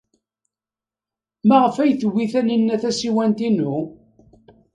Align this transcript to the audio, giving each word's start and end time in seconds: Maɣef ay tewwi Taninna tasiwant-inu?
Maɣef 1.47 1.75
ay 1.77 1.91
tewwi 1.95 2.25
Taninna 2.31 2.75
tasiwant-inu? 2.81 3.75